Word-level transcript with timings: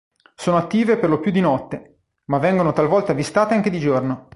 Sono 0.33 0.57
attive 0.57 0.97
per 0.97 1.11
lo 1.11 1.19
più 1.19 1.29
di 1.29 1.41
notte, 1.41 1.99
ma 2.25 2.39
vengono 2.39 2.73
talvolta 2.73 3.11
avvistate 3.11 3.53
anche 3.53 3.69
di 3.69 3.77
giorno. 3.77 4.29